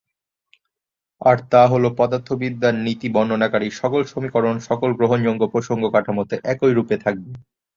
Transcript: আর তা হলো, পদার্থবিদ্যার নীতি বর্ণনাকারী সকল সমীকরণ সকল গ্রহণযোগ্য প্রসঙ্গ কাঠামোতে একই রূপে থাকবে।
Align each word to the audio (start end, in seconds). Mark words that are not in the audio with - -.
আর 1.21 1.37
তা 1.51 1.61
হলো, 1.71 1.87
পদার্থবিদ্যার 1.99 2.75
নীতি 2.85 3.07
বর্ণনাকারী 3.15 3.67
সকল 3.81 4.01
সমীকরণ 4.11 4.55
সকল 4.69 4.89
গ্রহণযোগ্য 4.99 5.43
প্রসঙ্গ 5.53 5.83
কাঠামোতে 5.95 6.35
একই 6.45 6.71
রূপে 6.73 6.95
থাকবে। 7.03 7.31